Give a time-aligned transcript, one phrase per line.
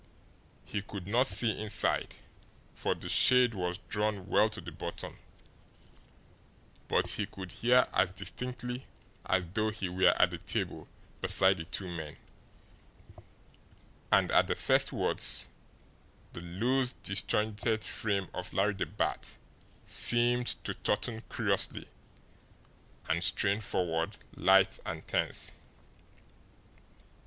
[0.65, 2.15] He could not see inside,
[2.73, 5.19] for the shade was drawn well to the bottom;
[6.87, 8.87] but he could hear as distinctly
[9.27, 10.87] as though he were at the table
[11.21, 12.17] beside the two men
[14.11, 15.49] and at the first words,
[16.33, 19.37] the loose, disjointed frame of Larry the Bat
[19.85, 21.87] seemed to tauten curiously
[23.07, 25.53] and strain forward lithe and tense.